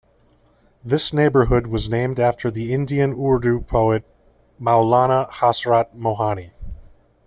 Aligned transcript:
This 0.83 1.13
neighbourhood 1.13 1.67
was 1.67 1.87
named 1.87 2.19
after 2.19 2.49
the 2.49 2.73
Indian 2.73 3.11
Urdu 3.13 3.59
poet 3.61 4.03
Maulana 4.59 5.29
Hasrat 5.29 5.95
Mohani. 5.95 6.49